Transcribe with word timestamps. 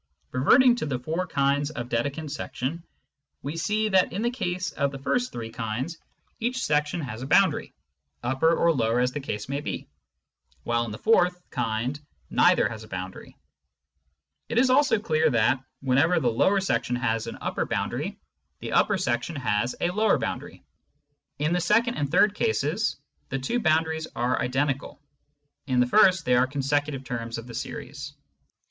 Reverting 0.31 0.75
to 0.77 0.87
the 0.87 0.97
four 0.97 1.27
kinds 1.27 1.69
of 1.69 1.87
Dedekind 1.87 2.31
section, 2.31 2.83
we 3.43 3.55
see 3.55 3.87
that 3.89 4.11
in 4.11 4.23
the 4.23 4.31
case 4.31 4.71
of 4.71 4.91
the 4.91 4.97
first 4.97 5.31
three 5.31 5.51
kinds 5.51 5.99
each 6.39 6.63
section 6.65 7.01
has 7.01 7.21
a 7.21 7.27
boundary 7.27 7.75
(upper 8.23 8.51
or 8.57 8.73
lower 8.73 8.99
as 8.99 9.11
the 9.11 9.19
case 9.19 9.47
may 9.47 9.61
be), 9.61 9.87
while 10.63 10.85
in 10.85 10.91
the 10.91 10.97
fourth 10.97 11.39
kind 11.51 11.99
neither 12.31 12.67
has 12.67 12.83
a 12.83 12.87
boundary. 12.87 13.37
It 14.49 14.57
is 14.57 14.71
also 14.71 14.97
clear 14.97 15.29
that, 15.29 15.63
whenever 15.81 16.19
the 16.19 16.31
lower 16.31 16.61
section 16.61 16.95
has 16.95 17.27
an 17.27 17.37
upper 17.39 17.67
boundary, 17.67 18.17
the 18.59 18.71
upper 18.71 18.97
section 18.97 19.35
has 19.35 19.75
a 19.81 19.91
lower 19.91 20.17
boundary. 20.17 20.63
In 21.37 21.53
the 21.53 21.61
second 21.61 21.93
and 21.93 22.09
third 22.09 22.33
cases, 22.33 22.99
the 23.29 23.37
two 23.37 23.59
boundaries 23.59 24.07
are 24.15 24.41
identical; 24.41 24.99
in 25.67 25.79
the 25.79 25.85
first, 25.85 26.25
they 26.25 26.33
are 26.35 26.47
consecutive 26.47 27.03
terms 27.03 27.37
of 27.37 27.45
the 27.45 27.53
series. 27.53 28.15